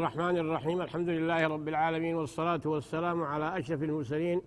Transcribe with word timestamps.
الرحمن 0.00 0.36
الرحيم. 0.38 0.82
الحمد 0.82 1.08
لله 1.08 1.46
رب 1.46 1.68
العالمين 1.68 2.14
والصلاة 2.14 2.60
والسلام 2.64 3.22
على 3.22 3.58
أشرف 3.58 3.82
المرسلين 3.82 4.40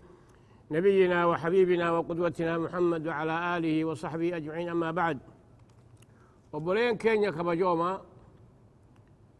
نبينا 0.71 1.25
وحبيبنا 1.25 1.91
وقدوتنا 1.91 2.57
محمد 2.57 3.07
وعلى 3.07 3.57
آله 3.57 3.85
وصحبه 3.85 4.37
أجمعين. 4.37 4.69
أما 4.69 4.91
بعد 4.91 5.19
وبولين 6.53 6.97
كينيا 6.97 7.31
كبجوما 7.31 8.01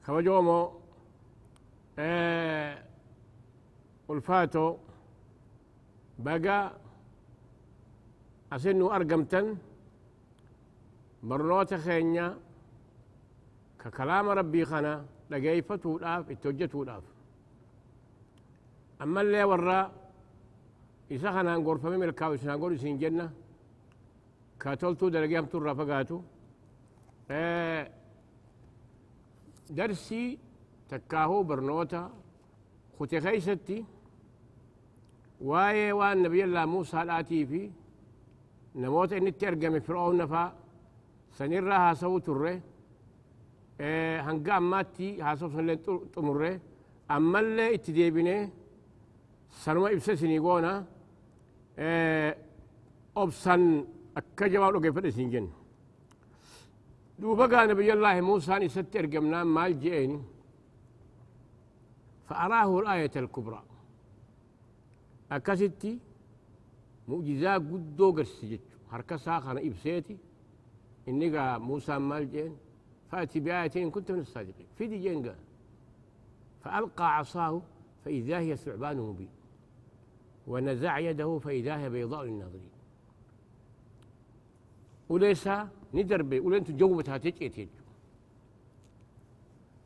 كبجومو 0.07 0.71
آه 1.99 2.83
الفاتو 4.09 4.77
بقى 6.19 6.71
أسنو 8.53 8.91
أرقمتن 8.91 9.57
برنوت 11.23 11.73
خينيا 11.73 12.37
ككلام 13.81 14.29
ربي 14.29 14.65
خنا 14.65 15.05
لقيفته 15.29 15.97
الاف 15.97 16.29
اتوجته 16.31 16.81
الاف 16.83 17.03
أما 19.01 19.21
اللي 19.21 19.43
ورا 19.43 19.91
يسخن 21.11 21.47
عن 21.47 21.59
غرفه 21.63 21.89
من 21.89 22.03
الكاوس 22.03 22.45
عن 22.47 22.57
غرفه 22.61 22.95
جنة 23.03 23.31
كاتولتو 24.59 25.09
درجام 25.09 25.45
تور 25.45 25.63
رفقاتو 25.63 26.21
آه، 27.31 27.91
درسي 29.69 30.37
تكاهو 30.89 31.43
برنوتا 31.43 32.11
ختي 32.99 33.21
خيستي 33.21 33.85
واي 35.41 35.91
وان 35.91 36.21
نبي 36.23 36.43
الله 36.43 36.65
موسى 36.65 37.01
الآتي 37.01 37.45
في 37.45 37.71
نموت 38.75 39.13
ان 39.13 39.37
ترجم 39.37 39.79
فرعون 39.79 40.17
نفا 40.17 40.53
سنرها 41.37 41.93
سوت 41.93 42.29
الره 42.29 42.61
hanga 43.79 44.51
ammaatti 44.61 45.07
haasofnillee 45.25 45.77
xumurre 46.13 46.51
ammallee 47.15 47.73
itti 47.77 47.91
deebinee 47.97 48.41
sanuma 49.63 49.91
ibsa 49.91 50.11
isinii 50.13 50.39
goona 50.45 50.71
obsan 53.23 53.61
akka 54.19 54.45
jabaa 54.53 54.71
dhogeeffadhe 54.73 55.09
isin 55.13 55.29
jenna 55.33 55.53
duuba 57.21 57.47
gaa 57.51 57.65
nabiyyallaahi 57.67 58.21
muusaan 58.29 58.63
isatti 58.69 58.97
ergamnaan 59.01 59.47
maal 59.47 59.73
je'eeni 59.83 60.19
فأراه 62.29 62.79
الآية 62.79 63.11
الكبرى 63.15 63.61
أكستي 65.31 65.99
مؤجزا 67.07 67.53
قدو 67.69 68.11
قرسي 68.15 68.59
هركا 68.91 69.17
ساخنا 69.17 69.59
إبسيتي 69.67 70.17
إني 71.07 71.27
موسى 71.59 71.97
مال 71.99 72.31
جين 72.31 72.53
فأتي 73.13 73.39
بآية 73.39 73.71
إن 73.75 73.91
كنت 73.91 74.11
من 74.11 74.19
الصادقين. 74.19 74.65
في 74.77 74.87
دي 74.87 74.97
جنقة 74.97 75.35
فألقى 76.63 77.17
عصاه 77.17 77.61
فإذا 78.05 78.39
هي 78.39 78.55
ثعبان 78.55 78.97
مبين 78.97 79.29
ونزع 80.47 80.99
يده 80.99 81.39
فإذا 81.39 81.77
هي 81.77 81.89
بيضاء 81.89 82.23
للناظرين. 82.23 82.69
وليس 85.09 85.49
ندربي 85.93 86.39
ولنت 86.39 86.71
جوبتها 86.71 87.17
تجئت 87.17 87.69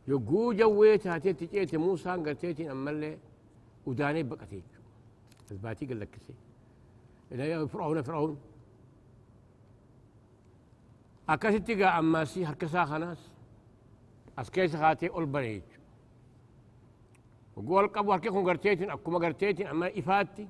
يقو 0.08 0.54
جويتها 0.54 1.18
تجئت 1.18 1.76
موسى 1.76 2.10
أما 2.72 2.92
اللي 2.92 3.18
وداني 3.86 4.24
بقتيت. 4.24 4.64
الباتي 5.52 5.86
قال 5.86 6.00
لك 6.00 6.18
سي 6.28 7.68
فرعون 7.68 8.02
فرعون 8.02 8.38
أكاسيتي 11.30 11.84
غا 11.84 12.00
أماسي 12.00 12.46
هكا 12.46 12.68
ساخناس 12.68 13.32
أسكيس 14.40 14.76
خاتي 14.76 15.10
أول 15.10 15.26
بريج 15.26 15.62
وقول 17.56 17.88
قبو 17.88 18.14
هكي 18.14 18.30
كون 18.30 18.48
غرتيتين 18.48 18.90
أكو 18.92 19.12
ما 19.12 19.36
أما 19.72 20.00
إفاتي 20.00 20.48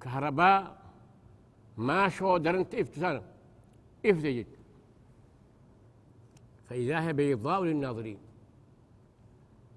كهرباء 0.00 0.82
ما 1.76 2.08
شو 2.08 2.36
درنت 2.36 2.74
إفتسانا 2.74 3.22
إفتجت 4.06 4.46
فإذا 6.68 7.00
هي 7.00 7.12
بيضاء 7.12 7.64
للناظرين 7.64 8.18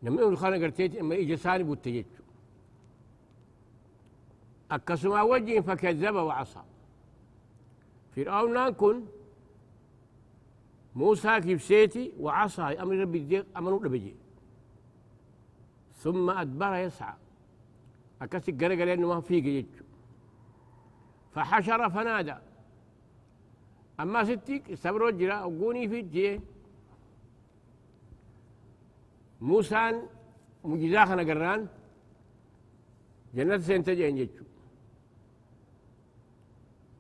نمي 0.04 0.22
أول 0.22 0.38
خانا 0.38 0.58
غرتيتين 0.58 1.00
أما 1.00 1.16
إيجا 1.16 1.36
ساني 1.36 1.64
بوتجت 1.64 2.06
أكاسما 4.72 5.22
وجه 5.22 5.60
فكذب 5.60 6.16
وعصى 6.16 6.62
فرعون 8.16 8.54
نكون 8.54 9.08
موسى 10.98 11.34
كيف 11.46 11.60
سيتي 11.70 12.04
وعصى 12.24 12.62
أمر 12.62 12.96
ربي 13.04 13.20
ديق 13.30 13.46
أمنوا 13.58 13.84
لبجي 13.86 14.16
ثم 16.02 16.30
أدبر 16.30 16.74
يسعى. 16.76 17.14
أكسي 18.22 18.52
قرق 18.52 18.80
لأنه 18.88 19.08
ما 19.08 19.22
فيك 19.22 19.46
يجو 19.46 19.86
فحشر 21.34 21.82
فنادى. 21.96 22.38
أما 24.00 24.24
ستيك 24.24 24.64
سبرو 24.74 25.10
جرا 25.20 25.38
وقوني 25.44 25.84
في 25.92 26.00
الجي 26.00 26.42
موسى 29.42 30.02
مجزاخنا 30.64 31.24
قران 31.30 31.68
جنة 33.36 33.58
سنتجين 33.58 34.18
يجو 34.18 34.46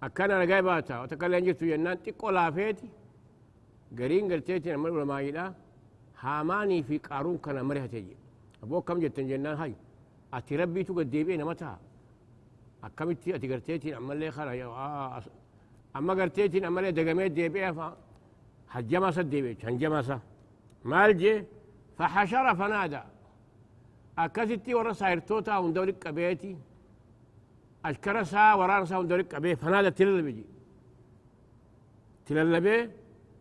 أكنا 0.04 0.46
نقايباتا 0.46 0.96
وتكلم 1.02 1.46
جتو 1.46 1.66
جنان 1.66 1.98
تقو 2.04 2.30
لافيتي 2.30 2.90
قرين 4.00 4.32
قلتيتي 4.32 4.76
أمر 4.76 4.90
علماء 5.00 5.54
هاماني 6.20 6.84
في 6.84 6.98
قارون 6.98 7.38
كان 7.38 7.58
مرها 7.66 7.88
تجي 7.94 8.16
أبوك 8.64 8.88
كم 8.88 9.00
جتن 9.00 9.28
جنان 9.28 9.56
هاي؟ 9.62 9.74
أتي 10.34 10.56
ربي 10.56 10.84
تقد 10.84 11.10
ديبين 11.10 11.46
متى؟ 11.46 11.76
أكمتي 12.84 13.36
أتي؟ 13.36 13.54
قرتيتي 13.54 13.98
أما 13.98 14.14
اللي 14.14 14.32
خلا 14.32 14.64
آه 14.66 15.24
أما 15.96 16.14
قرتيتي 16.20 16.68
أما 16.68 16.80
اللي 16.80 16.92
دقميت 16.92 17.32
ديبين 17.32 17.74
فا 17.74 17.98
حجما 18.74 19.12
سد 19.12 19.30
ديبين 19.30 20.02
سا 20.02 20.20
مالجي 20.86 21.44
فحشر 21.98 22.56
فنادى. 22.56 23.02
أكستي 24.18 24.74
ورا 24.78 24.94
سايرتوتا 24.94 25.58
وندورك 25.58 26.08
قبيتي 26.08 26.58
أشكر 27.86 28.24
سا 28.24 28.54
وران 28.54 28.86
سا 28.86 28.98
وندورك 28.98 29.36
قبيه 29.36 29.56
فنادى 29.56 29.92
تللبجي 29.92 30.46
تللبي 32.26 32.90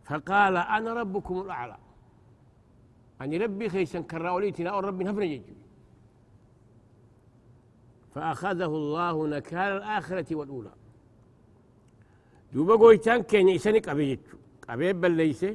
فقال 0.06 0.56
أنا 0.56 0.92
ربكم 1.00 1.40
الأعلى. 1.40 1.78
أني 3.22 3.36
ربي 3.36 3.68
خيسا 3.68 4.00
كراوليتنا 4.00 4.70
أو 4.70 4.78
ربي 4.78 5.26
يجي. 5.34 5.54
فأخذه 8.14 8.66
الله 8.66 9.26
نكال 9.26 9.72
الآخرة 9.76 10.36
والأولى. 10.36 10.72
دوبا 12.52 12.74
قويتان 12.76 13.22
كان 13.22 13.48
يسنك 13.48 13.88
أبي 13.88 14.10
يجو 14.10 14.38
أبي 14.68 14.92
بليس 14.92 15.46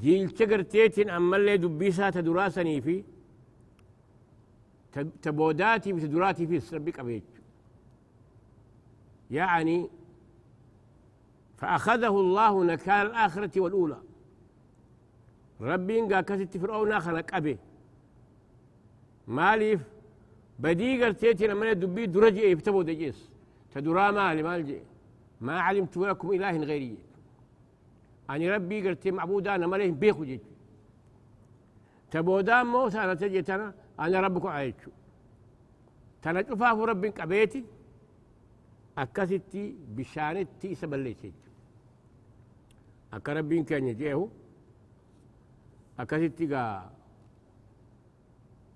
جيل 0.00 0.30
تقرتيتين 0.30 1.10
أما 1.10 1.36
اللي 1.36 1.56
دبيسا 1.56 2.10
تدراسني 2.10 2.80
في. 2.80 3.04
تبوداتي 5.22 5.94
في 5.94 6.00
تدراتي 6.00 6.46
في 6.46 6.60
سربك 6.60 6.98
أبي 7.00 7.22
يعني 9.30 9.90
فأخذه 11.56 12.20
الله 12.20 12.64
نكال 12.64 13.06
الآخرة 13.06 13.60
والأولى. 13.60 13.98
ربي 15.60 16.00
قا 16.00 16.20
كتت 16.20 16.56
فرعون 16.56 17.00
خلق 17.00 17.34
أبي. 17.34 17.58
ماليف 19.26 19.80
بدي 20.58 21.04
قرتيتي 21.04 21.46
لما 21.46 21.72
دبي 21.72 22.06
درجي 22.06 22.42
يفتبو 22.42 22.82
دجيس. 22.82 23.30
تدرا 23.74 24.10
مالي 24.10 24.42
مالجي 24.42 24.80
ما 25.40 25.60
علمت 25.60 25.96
لكم 25.96 26.32
إله 26.32 26.56
غيري. 26.56 26.98
أني 28.30 28.50
ربي 28.50 28.88
قرتي 28.88 29.10
معبود 29.10 29.48
أنا 29.48 29.66
ماليه 29.66 29.92
بيخو 29.92 30.24
جيت. 30.24 30.42
تبودان 32.10 32.66
موت 32.66 32.94
أنا 32.94 33.14
تجي 33.14 33.42
تنا 33.42 33.74
أنا 34.00 34.20
ربكم 34.20 34.48
عايشو 34.48 34.90
تنا 36.22 36.44
ربي 36.90 37.08
قبيتي 37.08 37.64
أكستي 38.98 39.76
بشانتي 39.96 40.74
سبليتي. 40.74 41.32
Akka 43.12 43.34
rabbiin 43.34 43.64
keenya 43.64 43.94
jeehu 43.94 44.30
akkasitti 45.98 46.46
gaa 46.46 46.90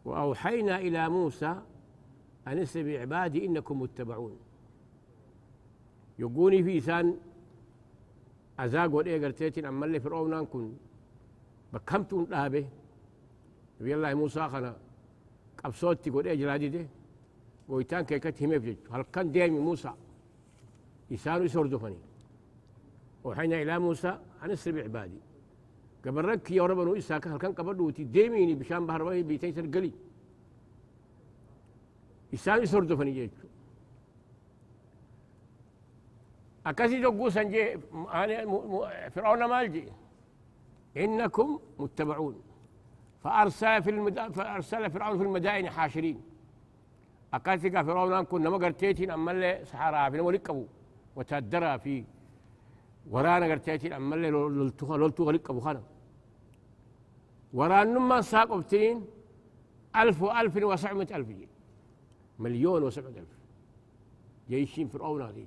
وأوحينا 0.04 0.78
إلى 0.78 1.08
موسى 1.08 1.62
أن 2.48 2.58
اسر 2.58 2.82
بعبادي 2.82 3.46
إنكم 3.46 3.80
متبعون 3.82 4.36
يقوني 6.18 6.62
في 6.64 6.78
إسان 6.78 7.16
أزاق 8.58 8.94
ودي 8.94 9.24
قرتيتين 9.24 9.64
أما 9.64 9.86
اللي 9.86 10.00
فرعون 10.00 10.44
كن 10.46 10.72
بكمتون 11.72 12.24
دابه 12.24 12.66
نبي 13.80 13.94
الله 13.94 14.14
موسى 14.14 14.48
خنا 14.48 14.76
قبصوتي 15.64 16.10
قد 16.10 16.26
أجرادي 16.26 16.68
ده 16.68 16.86
ويتان 17.68 18.04
كيكت 18.04 18.42
هميف 18.42 18.64
هل 18.92 19.02
كان 19.12 19.32
ديمي 19.32 19.58
موسى 19.58 19.92
إسانو 21.12 21.44
يسردفني 21.44 21.98
وحين 23.24 23.52
إلى 23.52 23.78
موسى 23.78 24.18
أن 24.42 24.50
اسر 24.50 24.72
بعبادي. 24.72 25.20
قبرك 26.04 26.50
يا 26.50 26.66
رب 26.66 26.78
نو 26.78 26.94
إساك 26.94 27.26
هل 27.28 27.38
كان 27.38 27.52
قبردوتي 27.52 28.04
ديميني 28.04 28.54
بشان 28.54 28.86
بحر 28.86 29.02
وهي 29.02 29.22
بيتي 29.22 29.52
سرقلي 29.52 29.92
إسان 32.34 32.62
يسردو 32.62 32.96
فني 32.96 33.12
جيتشو 33.12 33.48
أكاسي 36.66 37.00
جو 37.00 37.28
سنجي 37.28 37.78
فرعون 39.14 39.44
مالجي 39.44 39.84
إنكم 40.96 41.58
متبعون. 41.78 42.42
فأرسل 43.22 43.82
في 43.82 43.90
المد... 43.90 44.32
فأرسل 44.32 44.90
فرعون 44.90 45.18
في 45.18 45.24
المدائن 45.24 45.70
حاشرين. 45.70 46.20
أكاسي 47.34 47.70
فرعون 47.70 48.24
كنا 48.24 48.50
ما 48.50 48.56
قرتيتين 48.56 49.10
أما 49.10 49.32
اللي 49.32 49.60
سحرا 49.64 50.10
في 50.10 50.16
نمو 50.16 50.66
وتدرى 51.16 51.78
في 51.78 52.04
ورانا 53.10 53.46
قرتيتين 53.46 53.92
أما 53.92 54.14
اللي 54.14 54.30
لولتوها 54.30 54.98
لولتوها 54.98 55.32
لقبو 55.32 55.60
خانا 55.60 55.82
ورانا 57.52 57.98
ما 57.98 58.20
ساق 58.20 58.56
بتين 58.56 59.04
ألف 59.96 60.22
وألف 60.22 60.56
وسبعمائة 60.56 61.16
ألف 61.16 61.28
جي. 61.28 61.48
مليون 62.38 62.82
وسبعمائة 62.82 63.20
ألف. 63.20 63.28
جيشين 64.48 64.88
فرعون 64.88 65.22
هذه 65.22 65.46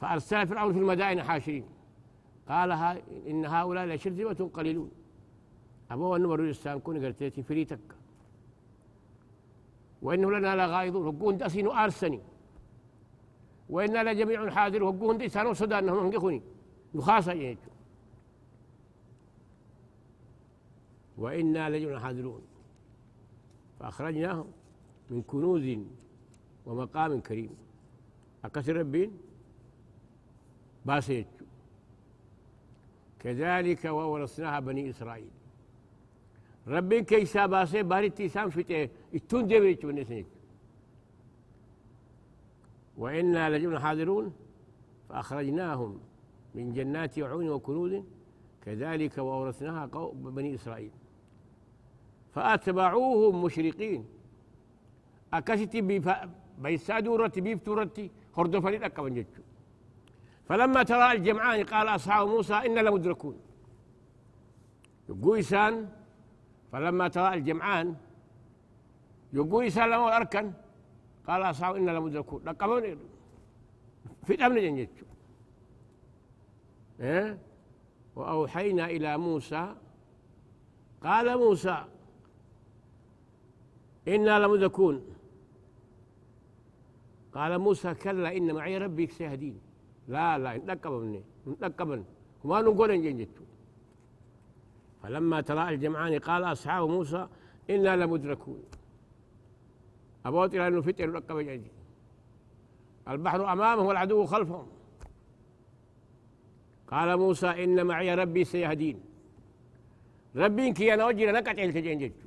فأرسل 0.00 0.46
فرعون 0.46 0.72
في 0.72 0.78
المدائن 0.78 1.22
حاشرين. 1.22 1.64
قال 2.48 2.70
ها 2.72 2.98
إن 3.26 3.44
هؤلاء 3.44 3.84
لشرذمة 3.86 4.50
قليلون. 4.54 4.90
أبو 5.90 6.16
أن 6.16 6.22
مروا 6.22 6.44
الإسلام 6.46 6.78
كون 6.78 7.04
قرتيتي 7.04 7.42
فريتك. 7.42 7.86
وإنه 10.02 10.30
لنا 10.30 10.56
لغائضون. 10.56 11.06
وقون 11.06 11.36
دسين 11.38 11.66
أرسني 11.66 12.20
وإنا 13.70 14.12
لجميع 14.12 14.50
حاضر 14.50 14.82
وقون 14.82 15.18
دي 15.18 15.28
سانو 15.28 15.54
سودان 15.54 15.86
نحن 15.86 16.06
نقخوني 16.06 16.42
نخاصة 16.94 17.32
يجو 17.32 17.70
وإنا 21.18 21.70
لجميع 21.70 21.98
حاضرون. 21.98 22.42
فأخرجناهم 23.78 24.48
من 25.10 25.22
كنوز 25.22 25.66
ومقام 26.66 27.20
كريم. 27.20 27.50
أكسر 28.44 28.76
ربين؟ 28.76 29.10
باسيت 30.86 31.26
كذلك 33.20 33.84
وورثناها 33.84 34.60
بني 34.60 34.90
إسرائيل. 34.90 35.30
ربين 36.68 37.04
كيسا 37.04 37.46
باسي 37.46 37.82
باري 37.82 38.10
تيسان 38.10 38.50
فتي 38.50 38.88
إتون 39.14 39.46
ديبيت 39.46 39.84
ونسنيت 39.84 40.26
وإنا 43.00 43.50
لجبنا 43.50 43.80
حاضرون 43.80 44.32
فأخرجناهم 45.08 45.92
من 46.54 46.72
جنات 46.76 47.18
وعون 47.18 47.48
وكنوز 47.48 47.94
كذلك 48.64 49.18
وأورثناها 49.18 49.86
بني 50.12 50.54
إسرائيل. 50.54 50.90
فأتبعوهم 52.34 53.44
مشرقين. 53.44 54.04
أكشتي 55.32 55.80
بيسادوا 56.58 57.16
رتي 57.16 57.40
بيفتوا 57.40 57.74
رتي 57.80 58.10
هردفني 58.36 58.78
جتشو 59.16 59.42
فلما 60.48 60.82
ترى 60.82 61.12
الجمعان 61.12 61.64
قال 61.64 61.88
أصحاب 61.88 62.28
موسى 62.28 62.54
إنا 62.54 62.80
لمدركون 62.80 63.36
يقول 65.08 65.36
إنسان 65.36 65.88
فلما 66.72 67.08
ترى 67.08 67.34
الجمعان 67.34 67.96
يقول 69.32 69.64
إنسان 69.64 69.90
لما 69.90 70.16
أركن 70.16 70.52
قال 71.30 71.42
أصحاب 71.42 71.76
إنا 71.76 71.90
لمدركون 71.90 72.42
لقبون 72.44 72.82
في 74.26 74.34
الأمن 74.34 74.60
جنجت 74.60 74.90
إيه؟ 77.00 77.38
وأوحينا 78.16 78.86
إلى 78.86 79.18
موسى. 79.18 79.74
قال 81.02 81.38
موسى 81.38 81.84
إنا 84.08 84.38
لمدركون 84.38 85.04
قال 87.34 87.58
موسى 87.58 87.94
كلا 87.94 88.36
إن 88.36 88.54
معي 88.54 88.78
ربي 88.78 89.06
سيهدين. 89.06 89.60
لا 90.08 90.38
لا 90.38 90.54
انتقبني 90.54 91.22
انتقبن 91.46 92.04
وما 92.44 92.60
نقول 92.60 92.90
أن 92.90 93.02
جنجتو 93.02 93.44
فلما 95.02 95.40
ترى 95.40 95.68
الجمعان 95.68 96.18
قال 96.18 96.44
أصحاب 96.44 96.88
موسى 96.88 97.28
أنا 97.70 97.96
لمدركون 97.96 98.62
ابوت 100.26 100.54
إلى 100.54 100.68
انه 100.68 100.80
فتر 100.80 101.08
ركب 101.10 101.38
جنجي 101.38 101.70
البحر 103.08 103.52
امامه 103.52 103.82
والعدو 103.82 104.26
خلفهم. 104.26 104.66
قال 106.90 107.16
موسى 107.16 107.64
إن 107.64 107.86
معي 107.86 108.14
ربي 108.14 108.44
سيهدين. 108.44 109.00
ربي 110.36 110.68
إنك 110.68 110.82
أنا 110.82 111.06
وجه 111.06 111.32
نكت 111.32 111.58
التجنجتو 111.58 112.26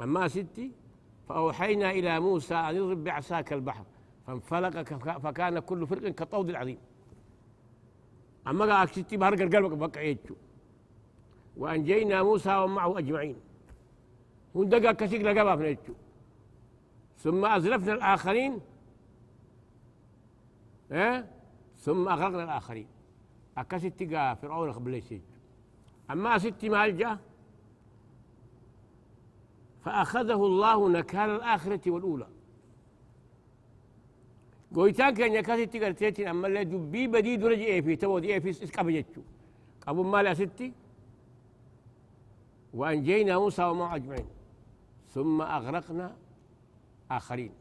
لما 0.00 0.28
ستي 0.28 0.70
فأوحينا 1.28 1.90
إلى 1.90 2.20
موسى 2.20 2.54
أن 2.54 2.76
يضرب 2.76 3.04
بعصاك 3.04 3.52
البحر. 3.52 3.84
فانفلق 4.26 4.82
فكان 5.18 5.58
كل 5.58 5.86
فرق 5.86 6.08
كالطود 6.08 6.48
العظيم. 6.50 6.78
أما 8.48 8.64
قال 8.64 8.72
أكشتي 8.72 9.16
بهرق 9.16 9.74
بقى 9.74 10.08
يجو. 10.10 10.34
وأنجينا 11.56 12.22
موسى 12.22 12.56
ومعه 12.56 12.98
أجمعين. 12.98 13.36
وندقى 14.56 14.94
كشك 14.94 15.20
لقبا 15.20 15.56
في 15.56 15.76
ثم 17.18 17.44
أزلفنا 17.44 17.92
الآخرين 17.92 18.60
إيه؟ 20.92 21.26
ثم 21.76 22.08
أغرقنا 22.08 22.44
الآخرين. 22.44 22.86
أكشتي 23.58 24.04
قا 24.06 24.34
فرعون 24.34 24.72
قبل 24.72 24.94
يسيج 24.94 25.20
أما 26.10 26.38
ستي 26.38 26.68
مالجة 26.68 27.18
فأخذه 29.84 30.40
الله 30.50 30.88
نكال 30.88 31.30
الآخرة 31.30 31.90
والأولى. 31.90 32.26
goytaan 34.76 35.14
keenya 35.14 35.40
akkasitti 35.40 35.78
garteetiin 35.78 36.28
ammallee 36.28 36.64
dubbii 36.70 37.12
badii 37.12 37.36
dura 37.40 37.56
ji'ee 37.60 37.82
fi 37.86 37.96
ta'uu 38.02 38.18
ji'eefis 38.24 38.56
is 38.64 38.70
qaba 38.76 38.90
jechuu 38.96 39.24
qabun 39.84 40.06
maali 40.12 40.28
asitti 40.28 40.72
وأنجينا 42.74 43.38
موسى 43.38 43.64
وما 43.64 43.94
أجمعين. 43.94 44.35
ثم 45.16 45.42
أغرقنا 45.42 46.16
آخرين. 47.10 47.52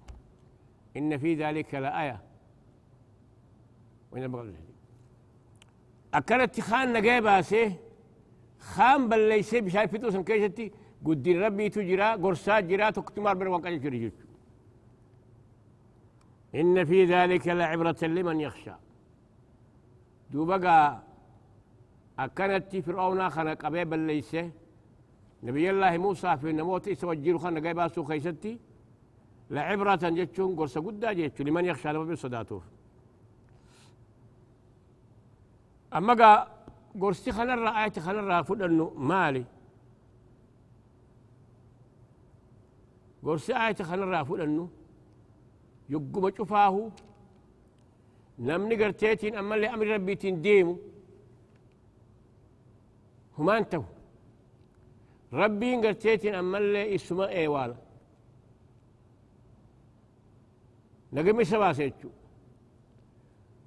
إن 0.97 1.17
في 1.17 1.35
ذلك 1.35 1.75
لآية. 1.75 2.21
البغل 4.15 4.53
أكلت 6.13 6.59
خان 6.59 6.93
نجيبها 6.93 7.41
سيه 7.41 7.79
خان 8.59 9.09
بل 9.09 9.29
ليس 9.29 9.55
بشايف 9.55 9.91
فتوسن 9.91 10.23
كيشتي. 10.23 10.71
قد 11.05 11.27
ربي 11.27 11.69
تجرا 11.69 12.15
قرصات 12.23 12.63
جرا 12.63 12.89
تكتمار 12.89 13.35
بر 13.39 13.47
وقت 13.47 13.67
جري 13.67 14.11
إن 16.55 16.85
في 16.85 17.05
ذلك 17.05 17.47
لعبرة 17.47 18.01
لمن 18.01 18.39
يخشى. 18.39 18.75
دوبقى 20.31 21.03
أكنت 22.19 22.75
فرعون 22.77 23.29
خلق 23.29 23.65
أبيبا 23.65 23.95
ليس 23.95 24.35
نبي 25.45 25.69
الله 25.69 25.97
موسى 25.97 26.37
في 26.37 26.49
النموت 26.49 26.87
يسوجير 26.87 27.37
خلق 27.43 27.63
قيبا 27.65 27.87
سو 27.87 28.03
خيستي 28.09 28.53
لعبرة 29.55 30.03
جتشون 30.17 30.55
قرصة 30.57 30.81
قد 30.85 31.03
جتشو 31.17 31.43
لمن 31.43 31.65
يخشى 31.65 31.89
لما 31.93 32.03
بصداته 32.11 32.61
أما 35.97 36.13
قا 36.19 36.31
قرصي 37.01 37.31
خلر 37.37 37.67
آية 37.67 37.95
خلر 38.05 38.43
فدنو 38.43 38.87
مالي 39.09 39.43
قرصي 43.25 43.53
آية 43.65 43.79
خلر 43.89 44.13
فدنو 44.29 44.65
يقوم 45.89 46.25
شفاه 46.37 46.75
نمني 48.39 48.75
قرتيتين 48.83 49.35
أما 49.35 49.55
اللي 49.55 49.67
أمر 49.73 49.87
ربيتين 49.87 50.41
ديمو 50.41 50.77
هما 53.37 53.57
انتو 53.57 53.83
ربي 55.33 55.75
قرتيتين 55.75 56.35
أما 56.35 56.57
اللي 56.57 56.95
إسمه 56.95 57.27
ايوالا 57.27 57.75
نقمي 61.13 61.45
سبا 61.45 61.73
سيتشو 61.73 62.09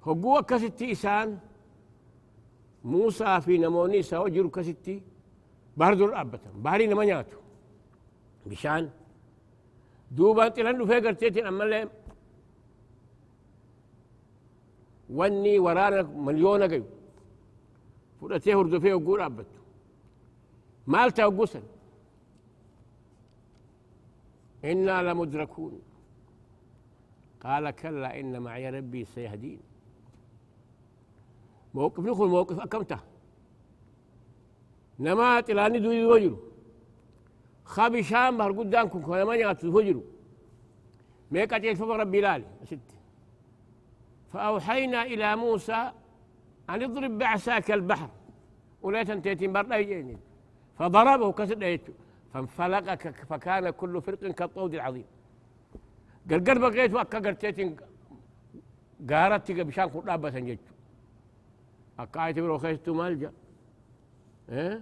هقوة 0.05 0.41
كستي 0.41 0.91
إسان 0.91 1.39
موسى 2.83 3.41
في 3.41 3.57
نموني 3.57 4.01
سوجر 4.01 4.47
كستي 4.47 5.01
بهر 5.77 5.93
الأبتا 5.93 6.49
بهري 6.55 6.87
نمانياتو. 6.87 7.37
بشان 8.45 8.89
دوبا 10.11 10.47
تلانو 10.47 10.85
في 10.85 10.99
قرتيتين 10.99 11.45
أما 11.45 11.63
اللي 11.63 11.89
واني 15.09 15.59
ورانا 15.59 16.01
مليون 16.01 16.63
قيو. 16.63 16.85
فرأتيه 18.21 18.59
هردفيه 18.59 18.93
وقول 18.93 19.21
أبتو 19.21 19.58
مالتا 20.93 21.25
وقسن 21.25 21.63
إنا 24.65 25.03
لمدركون. 25.03 25.81
قال 27.43 27.69
كلا 27.69 28.19
إن 28.19 28.41
معي 28.41 28.69
ربي 28.69 29.05
سيهدين. 29.05 29.59
موقف 31.73 31.99
نخل 31.99 32.25
موقف 32.25 32.59
أكمته. 32.59 32.99
نما 34.99 35.41
تلاني 35.41 35.79
دوي 35.79 36.05
وجرو 36.05 36.37
خابي 37.65 38.03
شام 38.03 38.37
بهر 38.37 38.51
قدامكم 38.51 39.01
كنا 39.01 39.25
ما 39.25 39.35
نيات 39.35 39.65
وجرو 39.65 40.03
ميكا 41.31 41.57
تيفا 41.57 41.85
ربي 41.85 42.21
لالي. 42.21 42.45
ست 42.65 42.89
فأوحينا 44.31 45.03
إلى 45.03 45.35
موسى 45.35 45.91
أن 46.69 46.83
اضرب 46.83 47.17
بعساك 47.17 47.71
البحر. 47.71 48.09
ولا 48.81 49.03
تنتهي 49.03 49.47
برنا 49.47 49.75
فضربه 50.79 51.31
كسر 51.31 51.79
فانفلق 52.33 52.87
فكان 53.29 53.69
كل 53.69 54.01
فرق 54.01 54.19
كالطود 54.39 54.73
العظيم. 54.73 55.05
قرقر 56.29 56.57
بقيت 56.63 56.93
وأكا 56.93 57.19
قرتيتين 57.19 57.77
قارت 59.09 59.51
بشان 59.51 59.87
قرابة 59.89 60.29
سنجج 60.31 60.57
أكا 61.99 62.25
آية 62.25 62.33
برو 62.33 62.57
خيستو 62.57 62.93
مالجا. 62.93 63.31
إيه؟ 64.49 64.81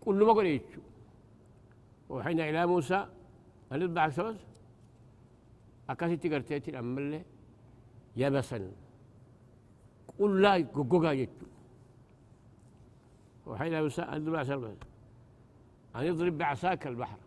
كل 0.00 0.24
ما 0.24 0.32
قلت 0.32 0.70
وحين 2.08 2.40
إلى 2.40 2.66
موسى 2.66 3.06
أن 3.72 3.82
يطبع 3.82 4.10
سوس؟ 4.10 4.36
أكاسي 5.90 6.16
تقرتيتين 6.16 6.74
أمالي 6.74 7.22
يبسا 8.16 8.72
قل 10.18 10.42
لا 10.42 10.66
قوقا 10.74 11.12
يجو 11.12 11.32
وحين 13.46 13.74
أن 13.74 13.86
يطبع 13.86 14.42
سوس 14.42 14.70
أن 15.96 16.02
يضرب 16.04 16.38
بعصاك 16.38 16.86
البحر. 16.86 17.18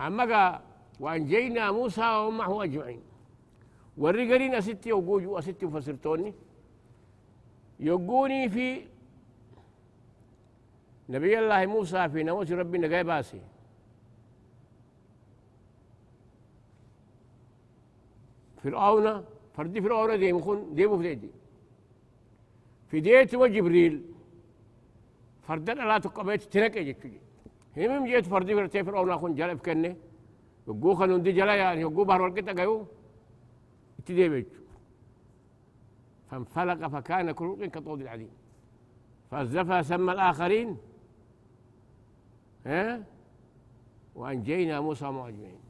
أما 0.00 0.62
وأنجينا 1.00 1.70
موسى 1.70 2.16
ومعه 2.16 2.64
أجمعين. 2.64 3.02
والرجالين 3.98 4.54
أستي 4.54 4.88
يوجوجوا 4.88 5.38
أستي 5.38 5.68
فسرتوني 5.68 6.34
يقوني 7.80 8.48
في 8.48 8.86
نبي 11.08 11.38
الله 11.38 11.66
موسى 11.66 12.08
في 12.08 12.22
نوس 12.22 12.50
ربنا 12.52 12.86
جاي 12.86 13.04
باسي. 13.04 13.40
فرعون 18.62 19.24
فردي 19.54 19.80
فرعون 19.82 20.18
دي 20.18 20.32
مخون 20.32 20.74
دي 20.74 20.88
في 20.88 21.14
دي 21.14 21.30
في 22.88 23.00
ديت 23.00 23.34
وجبريل 23.34 24.04
فردن 25.42 25.78
لا 25.88 25.98
تقبيت 25.98 26.42
تنك 26.42 26.76
يجي 26.76 27.20
هم 27.76 28.06
جيت 28.06 28.26
فردي 28.26 28.54
فرتي 28.54 28.84
فرعون 28.84 29.10
اخون 29.10 29.34
جلب 29.34 29.58
كنة. 29.58 29.96
يقو 30.68 30.94
خلون 30.94 31.22
دي 31.22 31.32
جلا 31.32 31.54
يعني 31.54 31.80
يقو 31.80 32.04
بحر 32.04 32.22
ورقتا 32.22 32.52
قيو 32.52 32.86
بيت. 34.08 34.52
فانفلق 36.30 36.88
فكان 36.88 37.32
كل 37.32 37.66
كطود 37.66 38.00
العظيم 38.00 38.30
فازفى 39.30 39.82
سمى 39.82 40.12
الآخرين. 40.12 40.76
ها؟ 42.66 43.04
وأنجينا 44.14 44.80
موسى 44.80 45.06
وأجمعين 45.06 45.60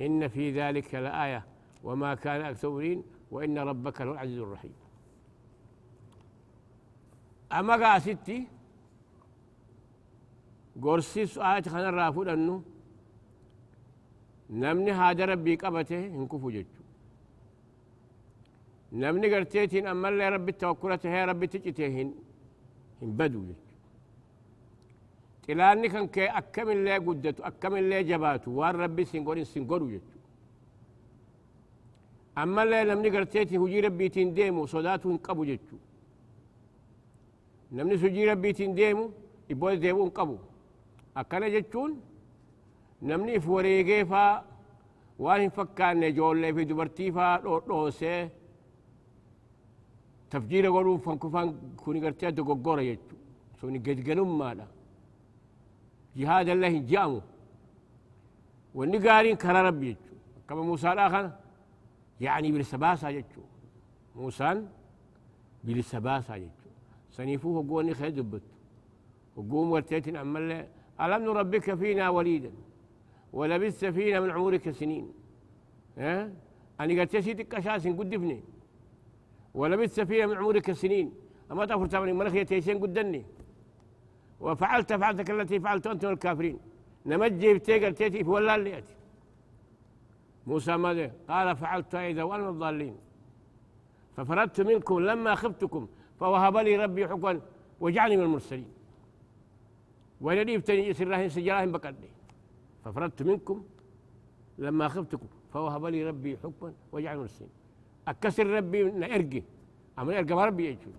إن 0.00 0.28
في 0.28 0.50
ذلك 0.60 0.94
لآية. 0.94 1.49
وما 1.84 2.14
كان 2.14 2.40
أكثر 2.40 2.68
وإن 3.30 3.58
ربك 3.58 4.02
هو 4.02 4.12
العزيز 4.12 4.38
الرحيم. 4.38 4.74
أما 7.52 7.74
قاستي 7.82 8.38
قرسيس 10.82 11.38
آية 11.38 11.62
خنا 11.62 11.88
الرافود 11.88 12.28
أنه 12.28 12.62
نمني 14.50 14.92
هذا 14.92 15.24
ربي 15.24 15.54
قبته 15.62 16.06
انكفو 16.06 16.50
ججو 16.50 16.82
نمني 18.92 19.34
قرتيتين 19.34 19.86
أما 19.86 20.08
اللي 20.08 20.28
ربي 20.28 20.52
توكلته 20.52 21.08
هي 21.14 21.24
ربي 21.24 21.46
تجتهن 21.46 22.08
هن 23.02 23.10
بدو 23.18 23.40
ججو 23.48 23.54
تلاني 25.42 25.88
كان 25.88 26.06
كي 26.14 26.26
أكم 26.26 26.70
اللي 26.70 26.96
قدتو 27.06 27.42
أكم 27.42 27.76
اللي 27.76 28.02
جباتو 28.08 28.50
وان 28.50 28.74
ربي 28.82 29.04
سنقورين 29.04 29.44
سنقورو 29.44 29.86
ججو 29.88 30.19
أما 32.42 32.62
اللي 32.62 32.78
نمني 32.88 33.08
قرتيتي 33.14 33.56
هجي 33.62 33.80
ربي 33.86 34.06
تنديمو 34.14 34.62
صداتو 34.72 35.08
انقبو 35.14 35.42
ججو 35.50 35.78
نمني 37.76 37.96
سجي 38.02 38.22
ربي 38.30 38.50
تنديمو 38.58 39.04
يبوز 39.50 39.78
ديمو 39.84 40.04
انقبو 40.06 40.36
أكنا 41.20 41.48
جتون 41.54 41.90
نمني 43.08 43.40
فوريغي 43.44 44.04
فا 44.10 44.24
وان 45.24 45.48
فكان 45.56 46.00
جولي 46.16 46.50
في 46.54 46.64
دبرتي 46.70 47.06
فا 47.16 47.26
دوسي 47.68 48.28
تفجير 50.30 50.64
غرو 50.74 50.92
فانكفان 51.04 51.48
كوني 51.80 52.00
غرتي 52.04 52.30
دغغورا 52.36 52.82
يجو 52.90 53.16
سوني 53.60 53.78
گدگنم 53.86 54.30
مالا 54.38 54.66
جهاد 56.18 56.48
الله 56.54 56.74
جامو 56.90 57.20
وني 58.78 58.98
قارين 59.04 59.36
كرا 59.42 59.60
ربي 59.68 59.88
يجو 59.90 60.14
كما 60.48 60.62
موسى 60.68 60.92
الآخر 60.92 61.24
يعني 62.20 62.52
بالسباسة 62.52 63.08
يجو 63.08 63.42
موسى 64.16 64.66
بالسباسة 65.64 66.34
يجو 66.36 66.50
سنيفوه 67.10 67.66
قوني 67.68 67.94
خير 67.94 68.10
دبت. 68.10 68.42
وقوم 69.36 69.70
ورتيتن 69.70 70.16
أمال 70.16 70.66
ألم 71.00 71.22
نربك 71.24 71.74
فينا 71.74 72.08
وليدا؟ 72.08 72.52
ولبثت 73.32 73.84
فينا 73.84 74.20
من 74.20 74.30
عمرك 74.30 74.70
سنين. 74.70 75.12
ها؟ 75.98 76.32
أنا 76.80 77.00
قلت 77.00 77.16
سيدك 77.16 77.54
أساس 77.54 77.86
قدفني 77.86 78.40
ولبثت 79.54 80.00
فينا 80.00 80.26
من 80.26 80.36
عمرك 80.36 80.72
سنين. 80.72 81.12
أما 81.50 81.64
تغفر 81.66 81.86
تعمل 81.86 82.14
منخ 82.14 82.34
يتيسين 82.34 82.78
قدني 82.78 83.24
وفعلت 84.40 84.92
فعلتك 84.92 85.30
التي 85.30 85.60
فعلت 85.60 85.86
أنت 85.86 86.04
والكافرين. 86.04 86.58
نمجي 87.06 87.54
بتيقر 87.54 87.90
تيتي 87.90 88.22
ولا 88.22 88.54
اللي 88.54 88.70
يأتي. 88.70 88.94
موسى 90.46 90.76
ماذا؟ 90.76 91.12
قال 91.28 91.56
فعلت 91.56 91.94
إذا 91.94 92.22
وأنا 92.22 92.42
من 92.42 92.48
الضالين. 92.48 92.96
ففردت 94.16 94.60
منكم 94.60 95.00
لما 95.00 95.34
خفتكم 95.34 95.88
فوهب 96.20 96.56
لي 96.56 96.76
ربي 96.76 97.08
حكما 97.08 97.40
وجعلني 97.80 98.16
من 98.16 98.22
المرسلين. 98.22 98.68
ويلي 100.20 100.52
يفتني 100.52 100.88
يسر 100.88 101.04
الله 101.04 101.28
سجراهم 101.28 101.72
بقدي 101.72 102.08
ففردت 102.84 103.22
منكم 103.22 103.64
لما 104.58 104.88
خفتكم 104.88 105.26
فوهب 105.52 105.86
لي 105.86 106.04
ربي 106.08 106.36
حكما 106.36 106.72
وجعل 106.92 107.18
مرسلين 107.18 107.50
أكسر 108.08 108.46
ربي 108.46 108.84
من 108.84 109.04
إرقي 109.04 109.42
أما 109.98 110.18
إرقى 110.18 110.46
ربي 110.46 110.66
يجون 110.66 110.94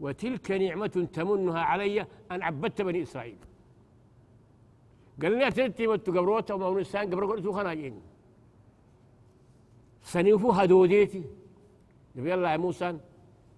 وتلك 0.00 0.50
نعمة 0.50 1.08
تمنها 1.12 1.60
علي 1.60 2.06
أن 2.30 2.42
عبدت 2.42 2.82
بني 2.82 3.02
إسرائيل. 3.02 3.36
قال 5.22 5.32
لي 5.38 5.48
أتلتي 5.48 5.86
وتو 5.86 6.10
قبروتا 6.16 6.54
وما 6.54 6.66
ونسان 6.66 7.04
قبرو 7.10 7.26
قلتو 7.30 7.52
خناجين 7.52 7.96
سنيفو 10.12 10.50
هدوديتي 10.58 11.22
نبي 12.16 12.34
الله 12.34 12.56
موسى 12.56 12.98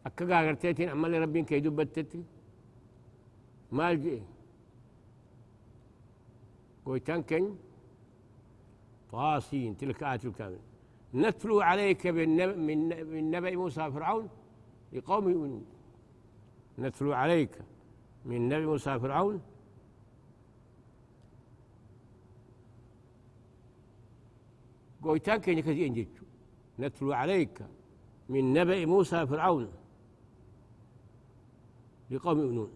أكا 0.07 0.25
قاقرتيتين 0.31 0.89
عمالي 0.89 1.19
ربين 1.19 1.45
كي 1.45 1.61
دبتتي 1.61 2.23
مال 3.73 3.97
جي 4.03 4.23
قويتان 6.85 7.23
كن 7.29 7.45
طاسين 9.13 9.77
تلك 9.77 10.03
آية 10.03 10.25
الكامل. 10.25 10.63
نتلو 11.15 11.61
عليك 11.61 12.07
من 12.07 13.31
نبأ 13.31 13.57
موسى 13.57 13.85
فرعون 13.95 14.29
لقوم 14.93 15.25
يؤمنون. 15.31 15.65
نتلو 16.79 17.13
عليك 17.13 17.55
من 18.29 18.49
نبي 18.49 18.67
موسى 18.67 18.93
فرعون 19.03 19.37
قويتان 25.03 25.37
كن 25.41 25.61
كذي 25.61 25.87
انجيتشو 25.87 26.25
نتلو 26.79 27.13
عليك 27.13 27.63
من 28.29 28.53
نبأ 28.53 28.87
موسى 28.87 29.27
فرعون 29.27 29.73
لقوم 32.11 32.39
يؤمنون. 32.41 32.73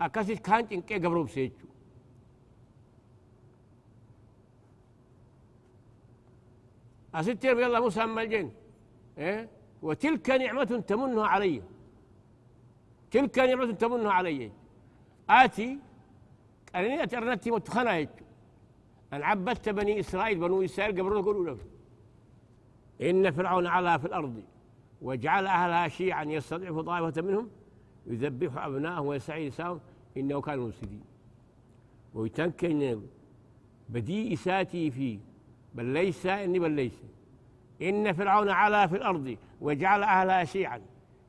أكاسيس 0.00 0.40
كان 0.40 0.68
تنكي 0.68 0.94
قبرو 0.94 1.24
بسيجو 1.24 1.66
أستير 7.14 7.54
بالله 7.54 7.80
موسى 7.80 8.06
ملجين؟ 8.06 8.52
إيه؟ 9.18 9.48
وتلك 9.82 10.30
نعمة 10.30 10.84
تمنها 10.88 11.26
علي. 11.26 11.62
تلك 13.10 13.38
نعمة 13.38 13.72
تمنها 13.72 14.12
علي. 14.12 14.52
آتي 15.30 15.78
أنني 16.74 17.02
أترنتي 17.02 17.50
متخنا 17.50 18.00
أن 18.00 18.08
عبدت 19.12 19.68
بني 19.68 20.00
إسرائيل 20.00 20.38
بنو 20.38 20.64
إسرائيل 20.64 21.00
قبروا 21.00 21.20
يقولوا 21.20 21.46
له 21.46 21.58
إن 23.10 23.30
فرعون 23.30 23.66
علا 23.66 23.98
في 23.98 24.06
الأرض 24.06 24.42
وجعل 25.02 25.46
أهلها 25.46 25.88
شيعا 25.88 26.24
يستضعف 26.24 26.78
طائفة 26.78 27.22
منهم 27.22 27.50
يذبح 28.06 28.64
أبناءهم 28.64 29.06
ويستحيي 29.06 29.48
نساءهم 29.48 29.80
إنه 30.16 30.40
كان 30.40 30.58
مفسدين. 30.58 31.00
ويتنكن 32.14 33.02
بديء 33.88 34.32
إساتي 34.32 34.90
في 34.90 35.18
بل 35.74 35.84
ليس 35.84 36.26
إني 36.26 36.58
بل 36.58 36.70
ليس. 36.70 37.02
إن 37.82 38.12
فرعون 38.12 38.48
علا 38.48 38.86
في 38.86 38.96
الأرض 38.96 39.36
وجعل 39.60 40.02
أهلها 40.02 40.44
شيعا 40.44 40.80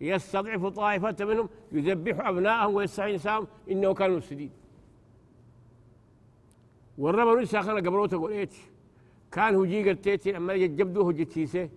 يستضعف 0.02 0.66
طائفة 0.66 1.16
منهم 1.26 1.50
يذبح 1.72 2.28
أبناءهم 2.28 2.76
ويستحيي 2.76 3.16
نساءهم 3.16 3.48
إنه 3.72 3.94
كان 3.94 4.12
مفسدين. 4.12 4.52
والرب 6.98 7.38
نسا 7.38 7.62
خان 7.62 7.78
قبروتا 7.88 8.18
قوليت 8.18 8.56
كان 9.32 9.56
هجي 9.56 9.90
قلتيتي 9.90 10.38
أما 10.38 10.54
يجبدو 10.54 11.10
هجتيسه 11.10 11.70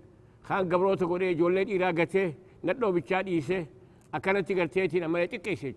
خان 0.42 0.68
قبروتا 0.72 1.06
قوليت 1.06 1.36
جولين 1.38 1.82
إراقته 1.82 2.34
ندو 2.64 2.92
بچاد 2.92 3.26
إيسه. 3.26 3.66
أكانت 4.14 4.52
قلتيتي 4.52 5.04
أما 5.04 5.22
يتقيسيت 5.22 5.76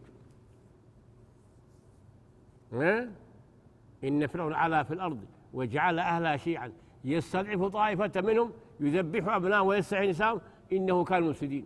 إن 4.04 4.28
فرعون 4.28 4.54
علا 4.54 4.84
في 4.84 4.94
الأرض 4.94 5.20
وجعل 5.54 6.00
أهلها 6.00 6.38
شيعا. 6.38 6.72
يستضعف 7.06 7.64
طائفة 7.64 8.22
منهم 8.22 8.52
يذبح 8.80 9.36
أبناء 9.36 9.66
ويستحيي 9.66 10.10
نساءهم. 10.10 10.42
إنه 10.74 11.04
كان 11.04 11.24
مفسدين. 11.24 11.66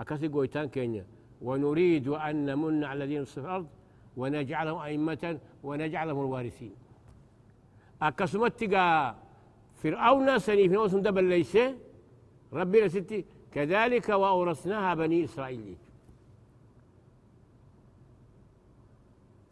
أكاسي 0.00 0.28
قويتان 0.28 0.68
كينيا. 0.68 1.04
ونريد 1.42 2.08
أن 2.08 2.46
نمن 2.46 2.84
على 2.84 3.04
الذين 3.04 3.24
في 3.24 3.38
الأرض. 3.38 3.66
ونجعلهم 4.20 4.78
أئمة 4.78 5.24
ونجعلهم 5.66 6.20
الوارثين. 6.24 6.74
أكسمت 8.02 8.64
فرعون 9.80 10.38
سني 10.38 10.68
في 10.68 10.74
نوسم 10.74 11.00
دبل 11.06 11.24
ليس 11.24 11.58
ربنا 12.52 12.88
ستي 12.88 13.24
كذلك 13.54 14.08
وأورثناها 14.08 14.94
بني 14.94 15.24
إسرائيل. 15.24 15.76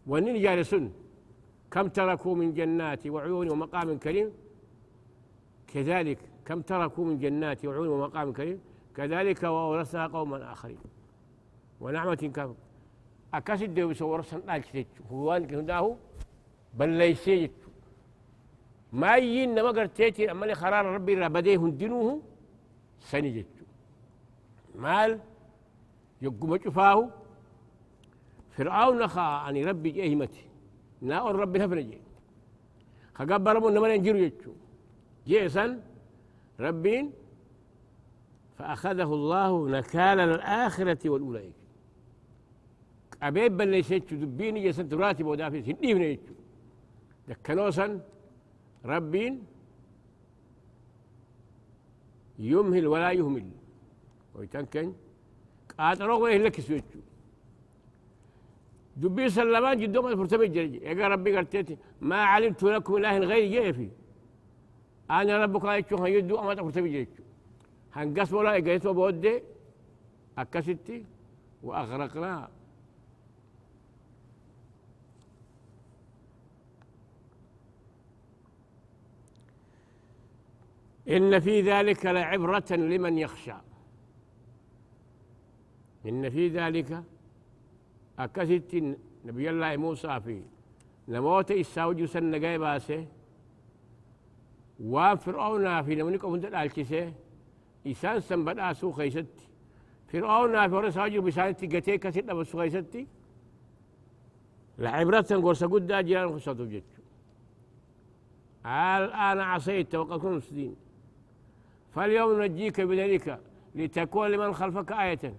ونين 0.06 0.42
جالسون 0.42 0.92
كم 1.70 1.86
تركوا 1.88 2.34
من 2.34 2.54
جنات 2.54 3.06
وعيون 3.06 3.50
ومقام 3.50 3.98
كريم؟ 3.98 4.28
كذلك 5.72 6.18
كم 6.46 6.60
تركوا 6.60 7.04
من 7.04 7.18
جنات 7.18 7.64
وعيون 7.64 7.88
ومقام 7.88 8.32
كريم؟ 8.32 8.58
كذلك 8.96 9.42
وأورثنا 9.42 10.06
قوما 10.06 10.52
آخرين. 10.52 10.78
ونعمة 11.80 12.22
كم 12.36 12.54
أكاسد 13.36 13.74
ديو 13.74 13.94
سور 13.94 14.22
سنال 14.22 14.62
هو 15.10 15.32
أنك 15.36 15.54
هداه 15.54 15.96
بل 16.74 16.88
ليس 16.88 17.30
ما 18.92 19.16
ين 19.16 19.54
ما 19.54 19.70
قرتيتي 19.76 20.30
أما 20.30 20.54
خرار 20.54 20.84
ربي 20.86 21.14
ربديه 21.14 21.56
هندنوه 21.56 22.22
سنجت 23.00 23.54
مال 24.74 25.20
يقوم 26.22 26.58
شفاه 26.64 27.10
فرعون 28.56 29.06
خا 29.06 29.48
أني 29.48 29.64
ربي 29.64 29.90
جهمتي 29.90 30.44
ناء 31.00 31.26
ربي 31.26 31.58
نفرجي 31.58 31.98
خقبر 33.14 33.60
من 33.60 33.74
نمر 33.74 33.90
ينجرو 33.90 34.18
يجو 34.18 34.52
جيسا 35.26 35.80
ربين 36.60 37.12
فأخذه 38.58 39.10
الله 39.18 39.68
نكال 39.68 40.20
الآخرة 40.20 41.10
والأولى 41.10 41.50
أبيب 43.22 43.56
بل 43.56 43.74
يسيتشو 43.74 44.16
دبيني 44.16 44.68
جسد 44.68 44.94
راتب 44.94 45.26
ودافي 45.26 45.62
سندي 45.62 45.94
من 45.94 46.02
يتشو 46.02 46.34
دكنوسا 47.28 48.00
ربين 48.84 49.42
يمهل 52.38 52.86
ولا 52.86 53.10
يهمل. 53.12 53.50
ويتنكن 54.34 54.92
قاتلوا 55.78 56.18
ويه 56.22 56.36
لك 56.38 56.60
سويتشو 56.60 56.98
دبي 58.96 59.28
سلمان 59.28 59.78
جدو 59.80 60.02
ما 60.02 60.16
فرتبي 60.16 60.48
جرجي 60.48 60.78
يا 60.84 61.08
ربي 61.08 61.36
قلتيتي 61.36 61.76
ما 62.00 62.16
علمت 62.32 62.62
لكم 62.62 62.96
إله 62.96 63.18
غير 63.18 63.44
جيفي 63.54 63.88
أنا 65.10 65.42
ربك 65.42 65.64
أيتشو 65.64 65.96
هيدو 66.04 66.38
أما 66.40 66.54
فرتبي 66.54 66.88
جرجي 66.94 67.22
هنقص 67.96 68.32
ولا 68.32 68.56
اجيتو 68.56 68.92
بودي 68.92 69.42
اكستي 70.38 71.04
واغرقناها 71.62 72.48
إن 81.08 81.40
في 81.40 81.60
ذلك 81.60 82.06
لعبرة 82.06 82.72
لمن 82.72 83.18
يخشى. 83.18 83.54
إن 86.06 86.30
في 86.30 86.48
ذلك 86.48 87.02
أكست 88.18 88.96
نبي 89.24 89.50
الله 89.50 89.76
موسى 89.76 90.20
في 90.20 90.42
نموت 91.08 91.50
إساوج 91.50 92.04
سن 92.04 92.38
باسه 92.38 93.06
وفرعون 94.80 95.82
في 95.82 95.94
نمنك 95.94 96.24
أفنت 96.24 96.44
الالكسه 96.44 97.12
إسان 97.86 98.20
سنبت 98.20 98.58
آسو 98.58 98.92
خيست. 98.92 99.26
فرعون 100.08 100.68
في 100.68 100.74
ورساجر 100.74 101.20
بسانتي 101.20 101.66
قتيك 101.66 102.10
ست 102.10 102.24
بسو 102.24 102.58
خيستي 102.58 103.06
لعبرة 104.78 105.20
قرصة 105.20 105.66
قد 105.66 105.92
جيران 105.92 106.36
جتشو 106.36 107.02
الآن 108.66 109.40
عصيت 109.40 109.94
وقد 109.94 110.20
كنت 110.20 110.44
فاليوم 111.96 112.42
نجيك 112.42 112.80
بذلك 112.80 113.40
لتكون 113.74 114.30
لمن 114.30 114.52
خلفك 114.52 114.92
آية. 114.92 115.34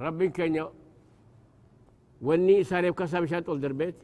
ربك 0.00 0.32
كان 0.32 0.68
وني 2.22 2.64
سارب 2.64 2.94
كسب 2.94 3.24
شات 3.24 3.48
الدربيت 3.48 3.94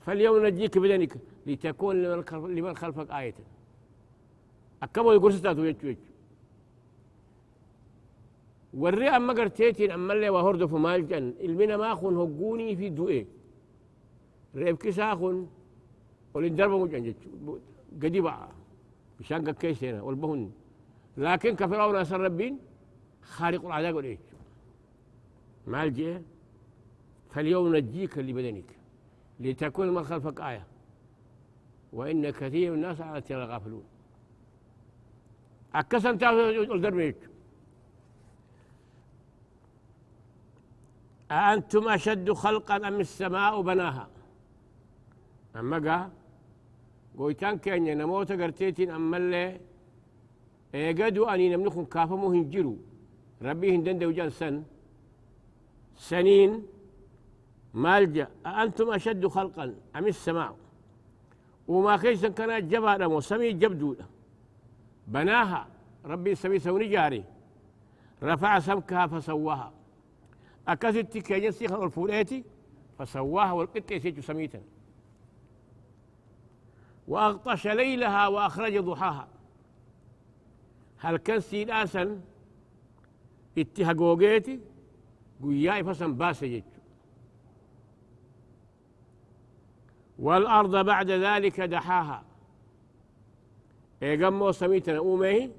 فاليوم 0.00 0.46
نجيك 0.46 0.78
بذلك 0.78 1.12
لتكون 1.46 2.02
لمن 2.56 2.76
خلفك 2.76 3.10
آية. 3.10 3.34
أكبر 4.82 5.14
يقول 5.14 5.32
ستاتو 5.32 5.64
يتشو 5.64 5.86
يتشو 5.86 6.12
وري 8.74 9.08
أما 9.08 9.32
قرتيتين 9.32 9.90
أما 9.90 10.12
اللي 10.12 10.28
وهرد 10.28 10.64
فمال 10.64 11.08
جن. 11.08 11.34
المنا 11.40 11.76
ما 11.76 11.92
أخون 11.92 12.16
هقوني 12.16 12.76
في 12.76 12.88
دوئي. 12.88 13.26
ريب 14.56 14.76
كساخون 14.76 15.50
ولين 16.34 16.56
دربه 16.56 16.78
مجن 16.78 17.14
قديبا 19.22 19.38
بشان 19.38 19.50
كيسينا 19.50 20.02
والبهن. 20.02 20.50
لكن 21.16 21.56
كفرعون 21.56 21.96
أسر 21.96 22.20
ربين 22.20 22.58
خارق 23.22 23.66
العذاب 23.66 23.94
والإيش؟ 23.94 24.18
مع 25.66 25.84
الجهة؟ 25.84 26.22
فاليوم 27.30 27.76
نجيك 27.76 28.18
لبدنك 28.18 28.64
لتكون 29.40 29.94
من 29.94 30.04
خلفك 30.04 30.40
آية. 30.40 30.66
وإن 31.92 32.30
كثير 32.30 32.70
من 32.70 32.76
الناس 32.76 33.00
على 33.00 33.20
ترى 33.20 33.44
غافلون 33.44 33.84
أكسن 35.74 36.18
تعرف 36.18 36.38
أأنتم 41.30 41.88
أشد 41.88 42.32
خلقا 42.32 42.76
أم 42.88 43.00
السماء 43.00 43.60
بناها؟ 43.62 44.08
أما 45.56 45.90
قال 45.90 46.10
ammallee 48.90 49.60
eegadu 50.72 51.26
ani 51.32 51.50
namni 51.50 51.70
kun 51.70 51.86
kaafamuu 51.86 52.30
hin 52.36 52.44
jiru 52.52 52.74
rabbii 53.40 53.70
hin 53.70 53.84
danda'u 53.84 54.12
jan 54.12 54.30
san 54.30 54.64
saniin 56.08 56.52
maal 57.72 58.06
ja 58.14 58.26
أأنتم 58.46 58.90
أشد 58.90 59.26
خلقا 59.26 59.74
أم 59.96 60.06
السماء 60.06 60.56
وما 61.68 61.96
كيسا 61.96 62.28
كان 62.28 62.68
جبا 62.68 62.96
دمو 62.96 63.20
سمي 63.20 63.52
جبدو 63.52 63.96
بناها 65.06 65.68
ربي 66.04 66.34
سمي 66.34 66.58
سوني 66.58 66.88
جاري 66.88 67.24
رفع 68.22 68.58
سمكها 68.58 69.06
فسواها 69.06 69.72
أكثت 70.68 71.18
كيجن 71.18 71.68
خلق 71.68 71.82
الفوليتي 71.82 72.44
فسواها 72.98 73.52
والقطة 73.52 74.20
سميتا 74.20 74.60
وأغطش 77.08 77.66
ليلها 77.66 78.28
وأخرج 78.28 78.78
ضحاها. 78.78 79.28
هل 80.98 81.16
كان 81.16 81.40
سيداسا 81.40 82.20
اتهاقوغيتي 83.58 84.60
قياي 85.42 85.84
فسن 85.84 86.14
باسجت 86.14 86.64
والأرض 90.18 90.86
بعد 90.86 91.10
ذلك 91.10 91.60
دحاها. 91.60 92.24
إيقامو 94.02 94.52
سميتنا 94.52 94.98
أومه 94.98 95.50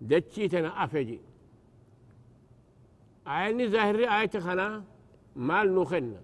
دتشيتنا 0.00 0.84
أفجي. 0.84 1.20
عيني 3.26 3.68
ظاهري 3.68 4.08
آية 4.08 4.40
خنا 4.40 4.84
مال 5.36 5.74
نخنا 5.74 6.20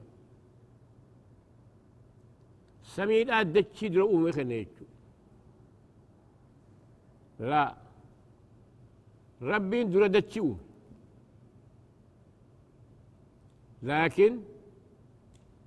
سميد 2.97 3.31
أدتشي 3.31 3.89
درو 3.89 4.17
أمي 4.17 4.33
خنيتشو 4.37 4.85
لا. 7.41 7.75
ربي 9.43 9.85
درو 9.85 10.07
دتشي 10.07 10.41
أمي 10.41 10.57
لكن 13.83 14.33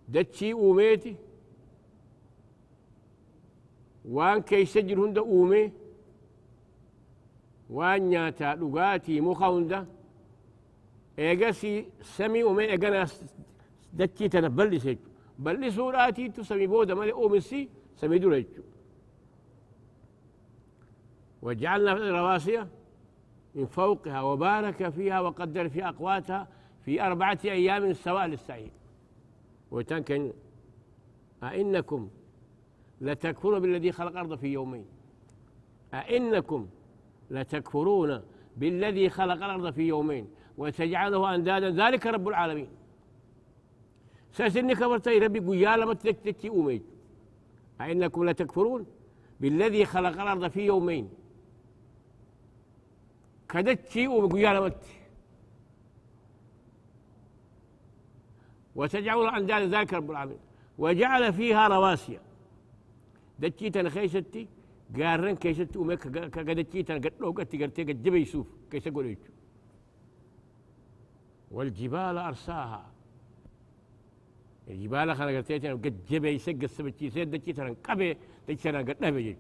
دتشي 0.09 0.53
أوميتي 0.53 1.15
وان 4.05 4.41
كي 4.41 4.65
سجل 4.65 4.99
هند 4.99 5.17
أومي 5.17 5.71
وان 7.69 8.01
نياتا 8.09 8.55
لغاتي 8.55 9.21
مخا 9.21 9.47
هند 9.47 9.87
إيغاسي 11.19 11.85
سمي 12.01 12.43
أومي 12.43 12.63
إيغانا 12.71 13.07
دتشي 13.93 14.29
تنبلي 14.29 14.79
سيجو 14.79 15.16
بل 15.39 15.73
سوراتي 15.73 16.29
تسمي 16.29 16.67
بودا 16.67 16.93
مالي 16.93 17.11
أومسي 17.11 17.69
سمي 17.95 18.19
دوريجو 18.19 18.63
وجعلنا 21.41 21.93
رواسي 21.93 22.67
من 23.55 23.65
فوقها 23.65 24.21
وبارك 24.21 24.89
فيها 24.89 25.19
وقدر 25.19 25.69
في 25.69 25.87
أقواتها 25.87 26.47
في 26.85 27.01
أربعة 27.01 27.39
أيام 27.45 27.93
سواء 27.93 28.25
للسعيد. 28.25 28.71
وتنكن 29.71 30.33
أئنكم 31.43 32.09
لتكفرون 33.01 33.59
بالذي 33.59 33.91
خلق 33.91 34.11
الأرض 34.11 34.35
في 34.35 34.47
يومين. 34.47 34.85
أئنكم 35.93 36.67
لتكفرون 37.29 38.21
بالذي 38.57 39.09
خلق 39.09 39.33
الأرض 39.33 39.73
في 39.73 39.81
يومين. 39.81 40.27
وتجعله 40.57 41.35
أندادا. 41.35 41.69
ذلك 41.69 42.07
رب 42.07 42.27
العالمين. 42.27 42.67
سأسني 44.31 44.75
كبرتي 44.75 45.19
ربي 45.19 45.39
قيا 45.39 45.77
لما 45.77 45.93
تكتكي 45.93 46.49
أميت 46.49 46.83
أئنكم 47.81 48.29
لتكفرون 48.29 48.85
بالذي 49.39 49.85
خلق 49.85 50.21
الأرض 50.21 50.47
في 50.47 50.61
يومين. 50.61 51.09
كدتشي 53.49 54.07
وقيا 54.07 54.53
لما 54.53 54.71
وتجعل 58.75 59.27
أندادا 59.35 59.77
ذلك 59.77 59.93
رب 59.93 60.11
العالمين. 60.11 60.39
وجعل 60.77 61.33
فيها 61.33 61.67
رواسي. 61.67 62.19
دتشيتن 63.39 63.89
خيستي 63.89 64.47
قارن 64.97 65.35
كيستي 65.35 65.79
ومك 65.79 65.99
كدتشيتن 66.29 66.95
قد 66.95 67.13
لو 67.19 67.31
قد 67.31 67.55
قرتي 67.55 67.83
قد 67.83 68.03
جبي 68.03 68.21
يسوف 68.21 68.47
كيس 68.71 68.87
يقول 68.87 69.17
والجبال 71.51 72.17
أرساها. 72.17 72.96
الجبال 74.69 75.15
خلق 75.15 75.31
قرتيتن 75.31 75.77
قد 75.77 76.05
جبي 76.09 76.29
يسق 76.29 76.59
السبتشي 76.63 77.09
سيد 77.09 77.31
دتشيتن 77.31 77.73
قبي 77.73 78.17
دتشيتن 78.49 78.89
قد 78.89 78.97
نبي 79.01 79.37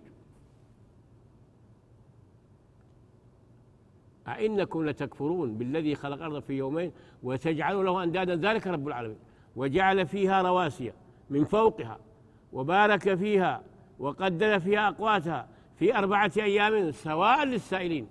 أئنكم 4.27 4.85
لتكفرون 4.85 5.57
بالذي 5.57 5.95
خلق 5.95 6.15
الأرض 6.15 6.39
في 6.39 6.53
يومين 6.53 6.91
وتجعلوا 7.23 7.83
له 7.83 8.03
أندادا 8.03 8.35
ذلك 8.35 8.67
رب 8.67 8.87
العالمين. 8.87 9.17
وجعل 9.55 10.07
فيها 10.07 10.41
رواسي 10.41 10.93
من 11.29 11.43
فوقها 11.43 11.99
وبارك 12.53 13.15
فيها 13.15 13.63
وقدر 13.99 14.59
فيها 14.59 14.87
أقواتها 14.87 15.49
في 15.75 15.97
أربعة 15.97 16.31
أيام 16.37 16.91
سواء 16.91 17.45
للسائلين. 17.45 18.07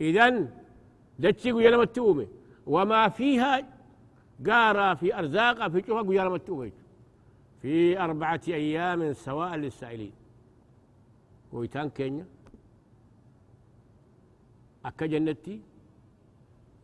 إذن 0.00 0.50
دتشيقوا 1.18 1.62
يلم 1.62 1.80
التومي 1.80 2.28
وما 2.66 3.08
فيها 3.08 3.75
قارا 4.46 4.94
في 4.94 5.18
أرزاق 5.18 5.68
في 5.68 5.82
شوفا 5.86 6.14
يلم 6.14 6.34
التومي 6.34 6.72
في 7.62 8.00
أربعة 8.00 8.40
أيام 8.48 9.12
سواء 9.12 9.54
للسائلين. 9.54 10.12
ويتان 11.52 11.90
كينيا. 11.90 12.26
أكا 14.84 15.06
جنتي. 15.06 15.60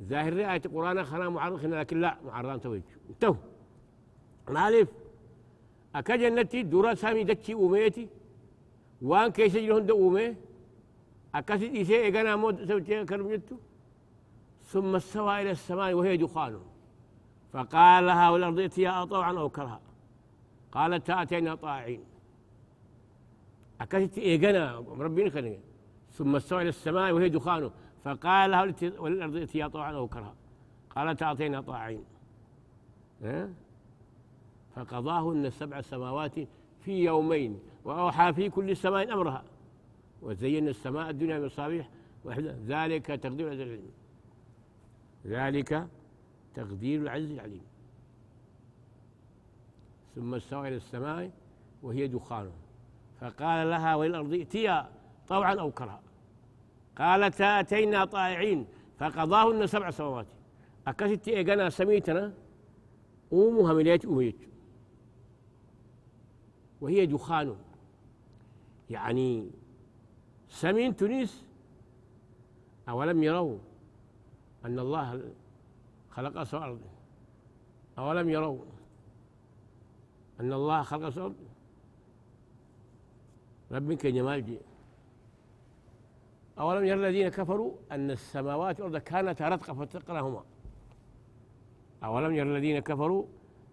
ظاهر 0.03 0.33
آية 0.33 0.63
القرآن 0.67 1.05
خنا 1.05 1.29
معرض 1.29 1.65
لكن 1.65 2.01
لا 2.01 2.17
معرضان 2.27 2.61
توجه 2.61 2.83
انتهوا 3.11 3.35
مالف. 4.49 4.89
أكا 5.95 6.17
جنتي 6.17 6.63
دورا 6.63 6.95
سامي 6.95 7.25
دتشي 7.25 7.55
أوميتي. 7.55 8.09
وان 9.03 9.31
كيس 9.31 9.57
جلهن 9.57 9.87
دو 9.87 9.95
أومي. 9.95 10.37
أكا 11.35 11.57
سيد 11.57 11.75
إيسي 11.75 11.97
إيقانا 11.97 12.37
مود 12.37 12.65
سوتي 12.69 13.05
كرم 13.05 13.43
ثم 14.65 14.95
استوى 14.97 15.43
إلى 15.43 15.51
السماء 15.51 15.95
وهي 15.95 16.17
دخان 16.17 16.61
فقال 17.53 18.07
لها 18.07 18.31
والأرض 18.31 18.59
ائتيا 18.59 19.05
طوعا 19.05 19.39
أو 19.39 19.49
كرها 19.49 19.81
قالت 20.73 21.11
أتينا 21.11 21.55
طاعين. 21.55 22.05
سيد 23.91 24.19
إيقانا 24.19 24.77
ربي 24.77 25.31
خلينا 25.31 25.59
ثم 26.11 26.37
استوى 26.37 26.63
إلى 26.63 26.69
السماء 26.69 27.13
وهي 27.13 27.29
دخان 27.29 27.71
فقال 28.05 28.51
لها 28.51 28.75
والأرض 28.99 29.37
ائتيا 29.37 29.69
طوعا 29.69 29.93
أو 29.93 30.09
كرها 30.09 30.35
قالت 30.91 31.23
أعطينا 31.23 31.61
طاعين. 31.61 32.05
فقضاهن 34.75 35.51
سبع 35.51 35.81
سماوات 35.81 36.35
في 36.81 37.05
يومين 37.05 37.61
وأوحى 37.85 38.33
في 38.33 38.51
كل 38.51 38.77
سماء 38.77 39.13
أمرها. 39.13 39.45
وزينا 40.23 40.71
السماء 40.71 41.11
الدنيا 41.11 41.39
بمصابيح 41.39 41.89
ذلك 42.67 43.07
تقدير 43.07 43.53
العليم 43.53 43.91
ذلك 45.27 45.89
تقدير 46.55 47.01
العزيز 47.01 47.31
العليم. 47.31 47.63
ثم 50.15 50.35
استوى 50.35 50.69
إلى 50.69 50.77
السماء 50.77 51.31
وهي 51.83 52.09
دخان. 52.09 52.51
فقال 53.21 53.71
لها 53.71 53.95
وللأرض 53.95 54.33
ائتيا 54.33 54.91
طوعا 55.29 55.55
أو 55.55 55.71
كرها. 55.71 56.03
قالتا 56.99 57.61
أتينا 57.61 58.05
طائعين 58.05 58.67
فقضاهن 58.99 59.67
سبع 59.67 59.91
سماوات. 59.91 60.27
أكست 60.87 61.29
إيقنا 61.29 61.71
سميتنا؟ 61.71 62.33
أمها 63.33 63.73
مليت 63.73 64.05
أميت 64.05 64.37
وهي 66.81 67.07
دخان. 67.07 67.57
يعني 68.91 69.51
سمين 70.49 70.97
تونس 70.97 71.45
أولم 72.89 73.23
يروا 73.23 73.59
أن 74.65 74.79
الله 74.79 75.33
خلق 76.17 76.55
الأرض 76.55 76.81
أولم 77.99 78.31
يروا 78.31 78.65
أن 80.41 80.53
الله 80.53 80.83
خلق 80.83 81.09
سوى 81.09 81.27
الأرض 81.27 81.37
ربك 83.73 84.07
جمال 84.07 84.47
جي 84.47 84.59
أولم 86.59 86.85
يرى 86.85 87.09
الذين 87.09 87.29
كفروا 87.29 87.73
أن 87.93 88.11
السماوات 88.11 88.81
والأرض 88.81 89.03
كانتا 89.03 89.49
رتقا 89.49 89.75
فتقناهما؟ 89.75 90.45
أولم 92.05 92.35
يرى 92.35 92.51
الذين 92.51 92.79
كفروا 92.79 93.27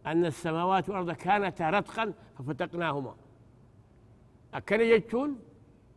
أن 0.06 0.26
السماوات 0.26 0.90
والأرض 0.90 1.12
كانتا 1.12 1.70
رتقا 1.70 2.14
ففتقناهما؟ 2.38 3.16
أكن 4.54 4.82
يجتون؟ 4.82 5.40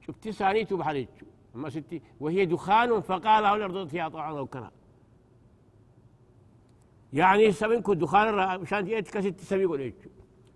شفت 0.01 0.29
سانيتو 0.29 0.77
بحر 0.77 1.07
أما 1.55 1.71
ستي 1.71 2.03
وهي 2.21 2.47
دخان 2.47 3.01
فقال 3.01 3.45
الأرض 3.45 3.89
فيها 3.89 4.09
طوعا 4.09 4.39
أو 4.39 4.47
يعني 7.13 7.53
سمنكو 7.53 7.93
دخان 7.95 8.61
مشان 8.61 8.85
تيجي 8.85 9.35
سمي 9.39 9.63
يقول 9.63 9.81
يجتو 9.81 10.11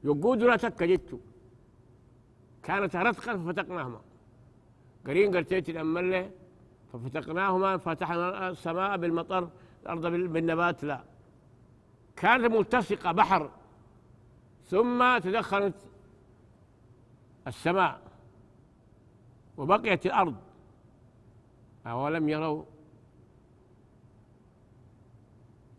يقود 0.05 0.42
لا 0.42 0.57
تك 0.57 0.83
جتو 0.83 1.19
كانت 2.62 2.97
رتقا 2.97 3.37
ففتقناهما. 3.37 4.01
قرين 5.07 5.37
قرتيت 5.37 5.69
الأملة 5.69 6.31
ففتقناهما 6.92 7.77
فتحنا 7.77 8.49
السماء 8.49 8.97
بالمطر 8.97 9.49
الأرض 9.83 10.07
بالنبات 10.07 10.85
لا. 10.85 11.05
كانت 12.16 12.45
ملتصقة 12.45 13.12
بحر. 13.12 13.51
ثم 14.64 15.19
تدخلت 15.19 15.75
السماء. 17.47 18.01
وبقيت 19.57 20.07
الأرض. 20.07 20.37
أولم 21.87 22.29
يروا 22.29 22.64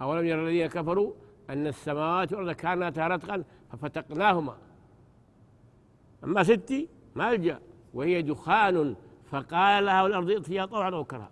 أولم 0.01 0.25
يرى 0.25 0.41
الذين 0.43 0.67
كفروا 0.67 1.13
أن 1.49 1.67
السماوات 1.67 2.33
والأرض 2.33 2.55
كانتا 2.55 3.07
رتقا 3.07 3.43
ففتقناهما. 3.71 4.57
أما 6.23 6.43
ستي 6.43 6.89
ملجأ 7.15 7.59
وهي 7.93 8.21
دخان 8.21 8.95
فقال 9.25 9.85
لها 9.85 10.03
والأرض 10.03 10.29
ائتيا 10.29 10.65
طوعا 10.65 10.89
أو 10.89 11.03
كرها. 11.03 11.31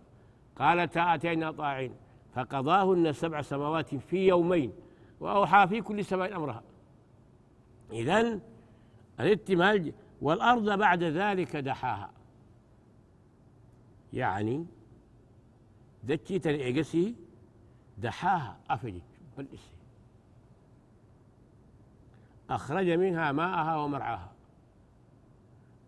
قالتا 0.55 1.13
أتينا 1.15 1.51
طاعين 1.51 1.93
فقضاهن 2.35 3.13
سبع 3.13 3.41
سماوات 3.41 3.95
في 3.95 4.27
يومين 4.27 4.73
وأوحى 5.19 5.67
في 5.67 5.81
كل 5.81 6.05
سماء 6.05 6.35
أمرها. 6.35 6.63
إذن 7.91 8.41
الاتمال 9.19 9.93
والأرض 10.21 10.79
بعد 10.79 11.03
ذلك 11.03 11.55
دحاها. 11.55 12.11
يعني 14.13 14.65
دكيت 16.03 16.47
الإيجسي 16.47 17.15
دحاها 17.97 18.57
أفجت 18.69 19.01
بالإسي 19.37 19.71
أخرج 22.49 22.89
منها 22.89 23.31
ماءها 23.31 23.75
ومرعاها. 23.77 24.31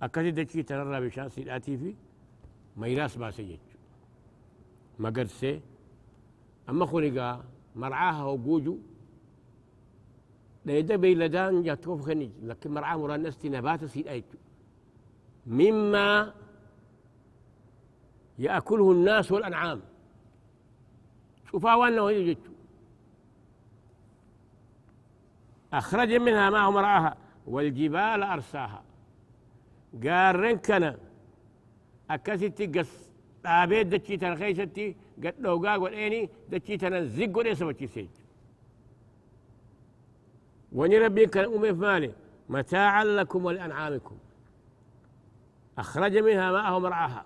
أكد 0.01 0.35
دكيت 0.35 0.73
نرى 0.73 1.07
بشانس 1.07 1.37
الآتي 1.37 1.77
في 1.77 1.95
ميراس 2.77 3.17
باسجت 3.17 3.59
مقرسي 4.99 5.61
أما 6.69 6.85
خلقا 6.85 7.43
مرعاها 7.75 8.25
وجوجو 8.25 8.77
ليدا 10.65 10.95
بيلدان 10.95 11.63
جاتوف 11.63 12.05
خنيج 12.05 12.31
لكن 12.43 12.73
مرعاه 12.73 12.97
مرانستي 12.97 13.49
نبات 13.49 13.85
سيد 13.85 14.07
أيتو. 14.07 14.37
مما 15.47 16.33
يأكله 18.39 18.91
الناس 18.91 19.31
والأنعام. 19.31 19.81
شوفها 21.51 21.75
وأنا 21.75 22.09
يجتو 22.09 22.51
أخرج 25.73 26.13
منها 26.13 26.49
ما 26.49 26.59
هو 26.59 26.71
مرعاها 26.71 27.17
والجبال 27.47 28.23
أرساها. 28.23 28.83
قارن 30.03 30.57
كنا 30.57 30.97
أكاسيتي 32.09 32.65
قس 32.67 33.07
dhaabee 33.47 33.83
dachii 33.91 34.17
tana 34.21 34.35
keessatti 34.35 34.85
gad 35.23 35.35
dhoogaa 35.43 35.77
godheeni 35.79 36.21
dachii 36.51 36.77
tana 36.77 37.05
zig 37.05 37.31
godhee 37.31 37.55
sabachiisee 37.55 38.09
وني 40.71 40.97
ربي 40.97 41.25
كان 41.25 41.45
أمي 41.53 41.71
مالي 41.71 42.13
متاعا 42.49 43.03
لكم 43.03 43.45
ولأنعامكم. 43.45 44.17
أخرج 45.77 46.17
منها 46.17 46.51
ماءه 46.51 46.79
مرعاها 46.79 47.25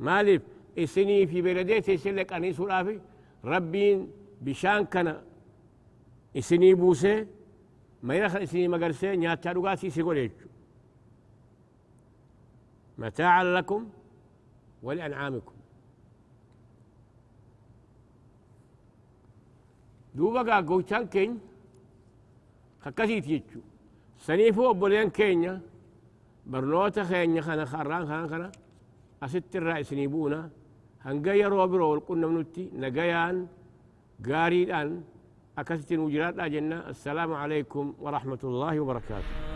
مالي 0.00 0.40
إسني 0.78 1.26
في 1.26 1.42
بلديت 1.42 1.88
يسلك 1.88 2.32
أنيس 2.32 2.60
رافي. 2.60 3.00
ربي 3.44 4.08
بشان 4.42 4.84
كان 4.84 5.22
إسني 6.36 6.74
بوسي 6.74 7.26
ما 8.02 8.14
يدخل 8.14 8.42
إسني 8.42 8.68
مقرسي 8.68 9.16
نياتا 9.16 9.52
رقاسي 9.52 9.90
سيقول 9.90 10.30
متاعا 12.98 13.44
لكم 13.44 13.88
ولأنعامكم. 14.82 15.54
دوبا 20.14 20.60
قوتان 20.60 21.06
كين 21.06 21.40
خكسيت 22.80 23.28
يجو. 23.28 23.60
سنيفو 24.18 24.72
بولين 24.72 25.10
كينيا 25.10 25.60
برنوتا 26.46 27.04
خينيا 27.04 27.42
خانا 27.42 27.64
خاران 27.64 28.06
خان 28.06 28.28
خانا 28.28 28.52
أست 29.22 29.56
الرئيس 29.56 29.92
نيبونا 29.92 30.50
هنجايا 31.06 31.48
روبرو 31.48 31.90
والقنا 31.90 32.26
منوتي 32.26 32.64
نجايان 32.82 33.46
قاري 34.28 34.62
الآن 34.64 35.02
أكست 35.58 35.92
وجرات 35.92 36.34
جنة 36.54 36.78
السلام 36.94 37.30
عليكم 37.42 37.94
ورحمة 38.00 38.38
الله 38.44 38.80
وبركاته 38.80 39.51